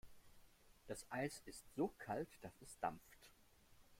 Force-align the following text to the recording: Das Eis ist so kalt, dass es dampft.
Das 0.87 1.05
Eis 1.11 1.43
ist 1.45 1.63
so 1.75 1.89
kalt, 1.99 2.39
dass 2.41 2.59
es 2.63 2.79
dampft. 2.79 3.29